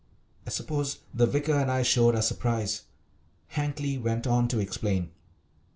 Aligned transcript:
I 0.47 0.49
suppose 0.49 0.97
the 1.13 1.27
vicar 1.27 1.53
and 1.53 1.69
I 1.69 1.83
showed 1.83 2.15
our 2.15 2.23
surprise. 2.23 2.85
Hankly 3.49 3.99
went 3.99 4.25
on 4.25 4.47
to 4.47 4.57
explain. 4.57 5.11